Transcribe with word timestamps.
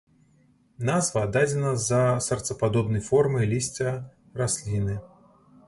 Назва 0.89 1.23
дадзена 1.35 1.73
з-за 1.75 1.99
сэрцападобнай 2.29 3.05
формы 3.11 3.41
лісця 3.55 3.95
расліны. 4.43 5.01